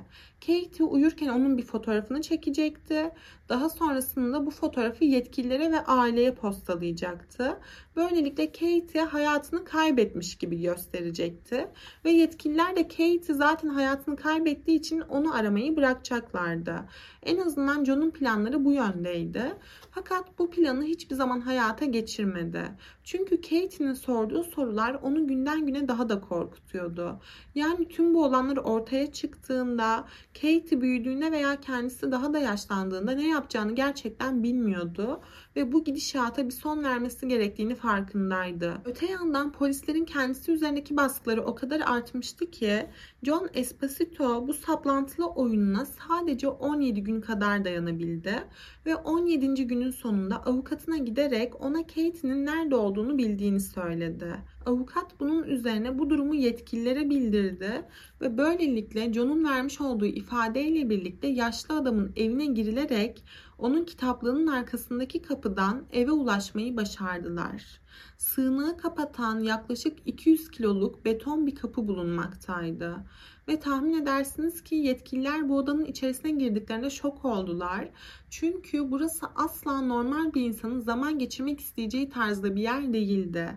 Katie 0.46 0.87
uyurken 0.87 1.28
onun 1.28 1.58
bir 1.58 1.62
fotoğrafını 1.62 2.22
çekecekti. 2.22 3.11
Daha 3.49 3.68
sonrasında 3.68 4.46
bu 4.46 4.50
fotoğrafı 4.50 5.04
yetkililere 5.04 5.70
ve 5.70 5.80
aileye 5.80 6.34
postalayacaktı. 6.34 7.61
Böylelikle 7.96 8.46
Katie 8.46 9.02
hayatını 9.02 9.64
kaybetmiş 9.64 10.34
gibi 10.34 10.62
gösterecekti. 10.62 11.68
Ve 12.04 12.11
yetkililer 12.11 12.76
de 12.76 12.88
Katie 12.88 13.34
zaten 13.34 13.68
hayatını 13.68 14.16
kaybettiği 14.32 14.78
için 14.78 15.00
onu 15.00 15.34
aramayı 15.34 15.76
bırakacaklardı. 15.76 16.74
En 17.22 17.38
azından 17.38 17.84
John'un 17.84 18.10
planları 18.10 18.64
bu 18.64 18.72
yöndeydi. 18.72 19.42
Fakat 19.90 20.38
bu 20.38 20.50
planı 20.50 20.84
hiçbir 20.84 21.14
zaman 21.14 21.40
hayata 21.40 21.84
geçirmedi. 21.84 22.62
Çünkü 23.04 23.40
Katie'nin 23.40 23.92
sorduğu 23.92 24.44
sorular 24.44 24.94
onu 25.02 25.26
günden 25.26 25.66
güne 25.66 25.88
daha 25.88 26.08
da 26.08 26.20
korkutuyordu. 26.20 27.20
Yani 27.54 27.88
tüm 27.88 28.14
bu 28.14 28.24
olanlar 28.24 28.56
ortaya 28.56 29.12
çıktığında, 29.12 30.04
Katie 30.34 30.80
büyüdüğünde 30.80 31.32
veya 31.32 31.60
kendisi 31.60 32.12
daha 32.12 32.32
da 32.32 32.38
yaşlandığında 32.38 33.12
ne 33.12 33.28
yapacağını 33.28 33.74
gerçekten 33.74 34.42
bilmiyordu 34.42 35.20
ve 35.56 35.72
bu 35.72 35.84
gidişata 35.84 36.46
bir 36.46 36.52
son 36.52 36.84
vermesi 36.84 37.28
gerektiğini 37.28 37.74
farkındaydı. 37.74 38.72
Öte 38.84 39.06
yandan 39.06 39.52
polislerin 39.52 40.04
kendisi 40.04 40.52
üzerindeki 40.52 40.96
baskıları 40.96 41.42
o 41.42 41.54
kadar 41.54 41.80
artmıştı 41.80 42.50
ki 42.50 42.86
John 43.22 43.48
Esposito 43.54 44.21
bu 44.22 44.52
saplantılı 44.52 45.26
oyununa 45.26 45.86
sadece 45.86 46.48
17 46.48 47.02
gün 47.02 47.20
kadar 47.20 47.64
dayanabildi 47.64 48.34
ve 48.86 48.96
17. 48.96 49.66
günün 49.66 49.90
sonunda 49.90 50.46
avukatına 50.46 50.96
giderek 50.96 51.60
ona 51.60 51.82
Katie'nin 51.82 52.46
nerede 52.46 52.76
olduğunu 52.76 53.18
bildiğini 53.18 53.60
söyledi. 53.60 54.34
Avukat 54.66 55.20
bunun 55.20 55.42
üzerine 55.42 55.98
bu 55.98 56.10
durumu 56.10 56.34
yetkililere 56.34 57.10
bildirdi 57.10 57.82
ve 58.20 58.38
böylelikle 58.38 59.12
John'un 59.12 59.44
vermiş 59.44 59.80
olduğu 59.80 60.06
ifadeyle 60.06 60.90
birlikte 60.90 61.28
yaşlı 61.28 61.76
adamın 61.76 62.12
evine 62.16 62.46
girilerek 62.46 63.24
onun 63.62 63.85
kitaplığının 63.85 64.47
arkasındaki 64.47 65.23
kapıdan 65.23 65.85
eve 65.92 66.11
ulaşmayı 66.11 66.76
başardılar. 66.76 67.81
Sığınağı 68.19 68.76
kapatan 68.76 69.40
yaklaşık 69.40 69.99
200 70.07 70.50
kiloluk 70.50 71.04
beton 71.04 71.47
bir 71.47 71.54
kapı 71.54 71.88
bulunmaktaydı. 71.88 72.97
Ve 73.49 73.61
tahmin 73.61 74.02
edersiniz 74.02 74.62
ki 74.64 74.75
yetkililer 74.75 75.49
bu 75.49 75.57
odanın 75.57 75.85
içerisine 75.85 76.31
girdiklerinde 76.31 76.90
şok 76.90 77.25
oldular. 77.25 77.88
Çünkü 78.32 78.90
burası 78.90 79.26
asla 79.34 79.80
normal 79.80 80.34
bir 80.34 80.42
insanın 80.42 80.80
zaman 80.80 81.18
geçirmek 81.18 81.60
isteyeceği 81.60 82.10
tarzda 82.10 82.56
bir 82.56 82.62
yer 82.62 82.92
değildi. 82.92 83.48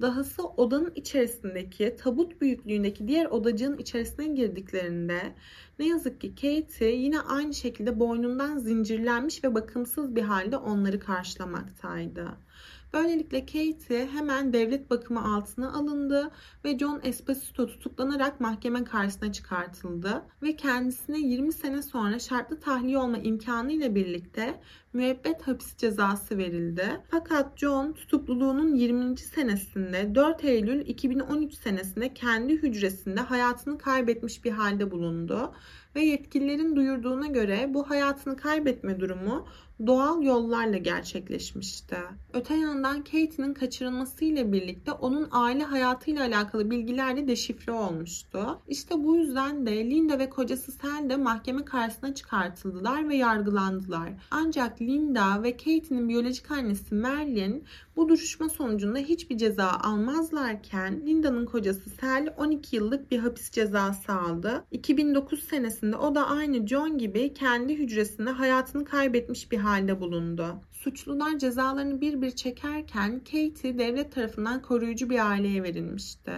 Dahası 0.00 0.42
odanın 0.42 0.92
içerisindeki 0.94 1.96
tabut 1.96 2.40
büyüklüğündeki 2.40 3.08
diğer 3.08 3.26
odacığın 3.26 3.78
içerisine 3.78 4.26
girdiklerinde 4.26 5.34
ne 5.78 5.86
yazık 5.86 6.20
ki 6.20 6.34
Katie 6.34 6.96
yine 6.96 7.20
aynı 7.20 7.54
şekilde 7.54 8.00
boynundan 8.00 8.58
zincirlenmiş 8.58 9.44
ve 9.44 9.54
bakımsız 9.54 10.16
bir 10.16 10.22
halde 10.22 10.56
onları 10.56 11.00
karşılamaktaydı. 11.00 12.28
Böylelikle 12.92 13.40
Katie 13.40 14.06
hemen 14.06 14.52
devlet 14.52 14.90
bakımı 14.90 15.36
altına 15.36 15.72
alındı 15.72 16.30
ve 16.64 16.78
John 16.78 17.00
Esposito 17.02 17.66
tutuklanarak 17.66 18.40
mahkeme 18.40 18.84
karşısına 18.84 19.32
çıkartıldı 19.32 20.22
ve 20.42 20.56
kendisine 20.56 21.18
20 21.18 21.52
sene 21.52 21.82
sonra 21.82 22.18
şartlı 22.18 22.60
tahliye 22.60 22.98
olma 22.98 23.18
imkanı 23.18 23.72
ile 23.72 23.94
birlikte 23.94 24.60
müebbet 24.92 25.42
hapis 25.42 25.76
cezası 25.76 26.38
verildi. 26.38 27.00
Fakat 27.10 27.58
John 27.58 27.92
tutukluluğunun 27.92 28.74
20. 28.74 29.16
senesinde 29.16 30.14
4 30.14 30.44
Eylül 30.44 30.86
2013 30.86 31.54
senesinde 31.54 32.14
kendi 32.14 32.52
hücresinde 32.52 33.20
hayatını 33.20 33.78
kaybetmiş 33.78 34.44
bir 34.44 34.50
halde 34.50 34.90
bulundu 34.90 35.52
ve 35.96 36.00
yetkililerin 36.00 36.76
duyurduğuna 36.76 37.26
göre 37.26 37.70
bu 37.74 37.90
hayatını 37.90 38.36
kaybetme 38.36 39.00
durumu 39.00 39.46
doğal 39.86 40.22
yollarla 40.22 40.76
gerçekleşmişti. 40.76 41.96
Öte 42.32 42.54
yandan 42.56 43.04
Katie'nin 43.04 43.54
kaçırılması 43.54 44.24
ile 44.24 44.52
birlikte 44.52 44.92
onun 44.92 45.28
aile 45.30 45.64
hayatıyla 45.64 46.24
alakalı 46.24 46.70
bilgiler 46.70 47.16
de 47.16 47.28
deşifre 47.28 47.72
olmuştu. 47.72 48.58
İşte 48.68 49.04
bu 49.04 49.16
yüzden 49.16 49.66
de 49.66 49.90
Linda 49.90 50.18
ve 50.18 50.30
kocası 50.30 50.72
Sel 50.72 51.10
de 51.10 51.16
mahkeme 51.16 51.64
karşısına 51.64 52.14
çıkartıldılar 52.14 53.08
ve 53.08 53.16
yargılandılar. 53.16 54.12
Ancak 54.30 54.80
Linda 54.80 55.42
ve 55.42 55.52
Katie'nin 55.52 56.08
biyolojik 56.08 56.50
annesi 56.50 56.94
Merlin 56.94 57.64
bu 57.96 58.08
duruşma 58.08 58.48
sonucunda 58.48 58.98
hiçbir 58.98 59.38
ceza 59.38 59.70
almazlarken 59.70 61.06
Linda'nın 61.06 61.46
kocası 61.46 61.90
Sel 61.90 62.34
12 62.38 62.76
yıllık 62.76 63.10
bir 63.10 63.18
hapis 63.18 63.50
cezası 63.50 64.12
aldı. 64.12 64.64
2009 64.70 65.44
senesinde 65.80 65.96
o 65.96 66.14
da 66.14 66.26
aynı 66.26 66.66
John 66.66 66.98
gibi 66.98 67.34
kendi 67.34 67.74
hücresinde 67.74 68.30
hayatını 68.30 68.84
kaybetmiş 68.84 69.52
bir 69.52 69.58
halde 69.58 70.00
bulundu. 70.00 70.60
Suçlular 70.70 71.38
cezalarını 71.38 72.00
bir 72.00 72.22
bir 72.22 72.30
çekerken 72.30 73.18
Katie 73.18 73.78
devlet 73.78 74.12
tarafından 74.12 74.62
koruyucu 74.62 75.10
bir 75.10 75.30
aileye 75.30 75.62
verilmişti. 75.62 76.32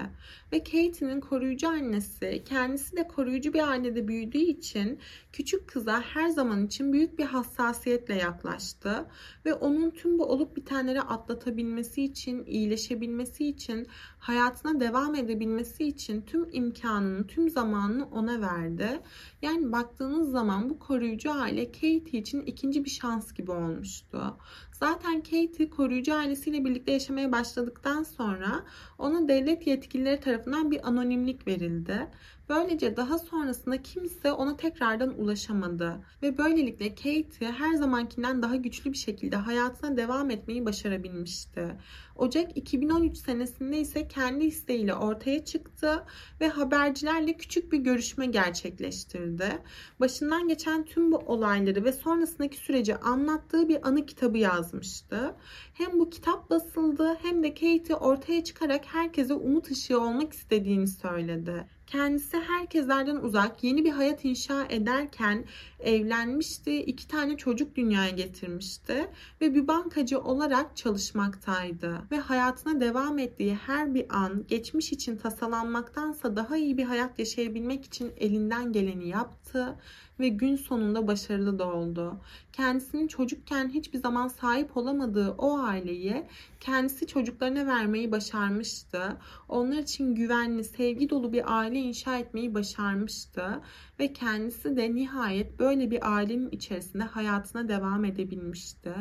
Ve 0.52 0.58
Katie'nin 0.58 1.20
koruyucu 1.20 1.68
annesi 1.68 2.42
kendisi 2.44 2.96
de 2.96 3.08
koruyucu 3.08 3.52
bir 3.52 3.68
ailede 3.68 4.08
büyüdüğü 4.08 4.38
için 4.38 4.98
küçük 5.32 5.68
kıza 5.68 6.00
her 6.00 6.28
zaman 6.28 6.66
için 6.66 6.92
büyük 6.92 7.18
bir 7.18 7.24
hassasiyetle 7.24 8.14
yaklaştı. 8.14 9.06
Ve 9.44 9.54
onun 9.54 9.90
tüm 9.90 10.18
bu 10.18 10.24
olup 10.24 10.56
bitenleri 10.56 11.00
atlatabilmesi 11.00 12.04
için, 12.04 12.44
iyileşebilmesi 12.44 13.46
için, 13.46 13.86
hayatına 14.18 14.80
devam 14.80 15.14
edebilmesi 15.14 15.84
için 15.84 16.22
tüm 16.22 16.48
imkanını, 16.52 17.26
tüm 17.26 17.50
zamanını 17.50 18.06
ona 18.06 18.40
verdi. 18.40 19.00
Yani 19.42 19.72
baktığınız 19.72 20.30
zaman 20.30 20.70
bu 20.70 20.78
koruyucu 20.78 21.32
aile 21.32 21.72
Katie 21.72 22.18
için 22.18 22.40
ikinci 22.40 22.84
bir 22.84 22.90
şans 22.90 23.32
gibi 23.34 23.50
olmuştu. 23.50 24.36
Zaten 24.72 25.22
Katie 25.22 25.70
koruyucu 25.70 26.14
ailesiyle 26.14 26.64
birlikte 26.64 26.92
yaşamaya 26.92 27.32
başladıktan 27.32 28.02
sonra 28.02 28.64
ona 28.98 29.28
devlet 29.28 29.66
yetkilileri 29.66 30.20
tarafından 30.20 30.70
bir 30.70 30.88
anonimlik 30.88 31.46
verildi. 31.46 32.10
Böylece 32.52 32.96
daha 32.96 33.18
sonrasında 33.18 33.82
kimse 33.82 34.32
ona 34.32 34.56
tekrardan 34.56 35.20
ulaşamadı 35.20 36.00
ve 36.22 36.38
böylelikle 36.38 36.88
Katie 36.88 37.52
her 37.52 37.74
zamankinden 37.74 38.42
daha 38.42 38.56
güçlü 38.56 38.92
bir 38.92 38.98
şekilde 38.98 39.36
hayatına 39.36 39.96
devam 39.96 40.30
etmeyi 40.30 40.64
başarabilmişti. 40.66 41.76
Ocak 42.16 42.56
2013 42.56 43.16
senesinde 43.16 43.78
ise 43.78 44.08
kendi 44.08 44.44
isteğiyle 44.44 44.94
ortaya 44.94 45.44
çıktı 45.44 46.04
ve 46.40 46.48
habercilerle 46.48 47.36
küçük 47.36 47.72
bir 47.72 47.78
görüşme 47.78 48.26
gerçekleştirdi. 48.26 49.58
Başından 50.00 50.48
geçen 50.48 50.84
tüm 50.84 51.12
bu 51.12 51.16
olayları 51.16 51.84
ve 51.84 51.92
sonrasındaki 51.92 52.56
süreci 52.56 52.96
anlattığı 52.96 53.68
bir 53.68 53.88
anı 53.88 54.06
kitabı 54.06 54.38
yazmıştı. 54.38 55.34
Hem 55.72 56.00
bu 56.00 56.10
kitap 56.10 56.50
basıldı 56.50 57.16
hem 57.22 57.42
de 57.42 57.54
Katie 57.54 57.96
ortaya 57.96 58.44
çıkarak 58.44 58.84
herkese 58.86 59.34
umut 59.34 59.70
ışığı 59.70 60.00
olmak 60.00 60.32
istediğini 60.32 60.88
söyledi. 60.88 61.66
Kendisi 61.86 62.36
herkeslerden 62.36 63.16
uzak 63.16 63.64
yeni 63.64 63.84
bir 63.84 63.90
hayat 63.90 64.24
inşa 64.24 64.66
ederken 64.68 65.44
evlenmişti. 65.80 66.82
iki 66.82 67.08
tane 67.08 67.36
çocuk 67.36 67.76
dünyaya 67.76 68.10
getirmişti 68.10 69.08
ve 69.40 69.54
bir 69.54 69.68
bankacı 69.68 70.20
olarak 70.20 70.76
çalışmaktaydı. 70.76 72.02
Ve 72.10 72.18
hayatına 72.18 72.80
devam 72.80 73.18
ettiği 73.18 73.54
her 73.54 73.94
bir 73.94 74.16
an 74.16 74.44
geçmiş 74.48 74.92
için 74.92 75.16
tasalanmaktansa 75.16 76.36
daha 76.36 76.56
iyi 76.56 76.78
bir 76.78 76.84
hayat 76.84 77.18
yaşayabilmek 77.18 77.84
için 77.84 78.12
elinden 78.16 78.72
geleni 78.72 79.08
yaptı 79.54 79.76
ve 80.20 80.28
gün 80.28 80.56
sonunda 80.56 81.06
başarılı 81.06 81.58
da 81.58 81.72
oldu. 81.72 82.20
Kendisinin 82.52 83.08
çocukken 83.08 83.68
hiçbir 83.68 83.98
zaman 83.98 84.28
sahip 84.28 84.76
olamadığı 84.76 85.30
o 85.30 85.58
aileyi 85.58 86.26
kendisi 86.60 87.06
çocuklarına 87.06 87.66
vermeyi 87.66 88.12
başarmıştı. 88.12 89.16
Onlar 89.48 89.78
için 89.78 90.14
güvenli, 90.14 90.64
sevgi 90.64 91.10
dolu 91.10 91.32
bir 91.32 91.58
aile 91.58 91.78
inşa 91.78 92.18
etmeyi 92.18 92.54
başarmıştı 92.54 93.60
ve 94.00 94.12
kendisi 94.12 94.76
de 94.76 94.94
nihayet 94.94 95.58
böyle 95.58 95.90
bir 95.90 96.14
ailenin 96.14 96.50
içerisinde 96.50 97.02
hayatına 97.02 97.68
devam 97.68 98.04
edebilmişti. 98.04 98.94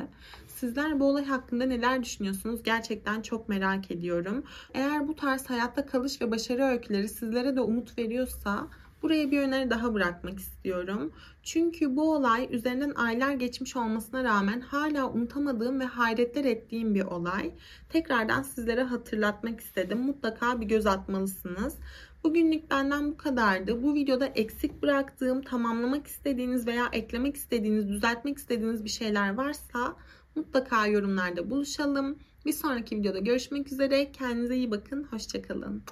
Sizler 0.48 1.00
bu 1.00 1.06
olay 1.06 1.26
hakkında 1.26 1.66
neler 1.66 2.04
düşünüyorsunuz? 2.04 2.64
Gerçekten 2.64 3.22
çok 3.22 3.50
merak 3.50 3.92
ediyorum. 3.92 4.44
Eğer 4.74 5.08
bu 5.08 5.16
tarz 5.16 5.50
hayatta 5.50 5.86
kalış 5.86 6.22
ve 6.22 6.32
başarı 6.32 6.64
öyküleri 6.64 7.10
sizlere 7.10 7.56
de 7.56 7.62
umut 7.62 7.98
veriyorsa 7.98 8.68
Buraya 9.02 9.32
bir 9.32 9.42
öneri 9.42 9.70
daha 9.70 9.94
bırakmak 9.94 10.40
istiyorum. 10.40 11.14
Çünkü 11.44 11.96
bu 11.96 12.16
olay 12.16 12.48
üzerinden 12.52 12.94
aylar 12.96 13.32
geçmiş 13.32 13.76
olmasına 13.76 14.24
rağmen 14.24 14.62
hala 14.62 15.12
unutamadığım 15.12 15.80
ve 15.80 15.86
hayretler 15.86 16.46
ettiğim 16.46 16.96
bir 16.96 17.04
olay. 17.04 17.52
Tekrardan 17.90 18.44
sizlere 18.44 18.84
hatırlatmak 18.84 19.60
istedim. 19.60 20.00
Mutlaka 20.00 20.62
bir 20.62 20.66
göz 20.66 20.88
atmalısınız. 20.88 21.78
Bugünlük 22.24 22.72
benden 22.72 23.12
bu 23.12 23.18
kadardı. 23.18 23.84
Bu 23.84 23.94
videoda 23.94 24.26
eksik 24.26 24.82
bıraktığım, 24.82 25.42
tamamlamak 25.42 26.08
istediğiniz 26.08 26.68
veya 26.68 26.90
eklemek 26.92 27.36
istediğiniz, 27.36 27.90
düzeltmek 27.90 28.38
istediğiniz 28.38 28.84
bir 28.84 28.90
şeyler 28.90 29.34
varsa 29.34 29.96
mutlaka 30.36 30.88
yorumlarda 30.88 31.50
buluşalım. 31.50 32.18
Bir 32.46 32.54
sonraki 32.54 32.96
videoda 32.96 33.20
görüşmek 33.20 33.72
üzere. 33.72 34.12
Kendinize 34.12 34.56
iyi 34.56 34.72
bakın. 34.72 35.04
Hoşçakalın. 35.04 35.84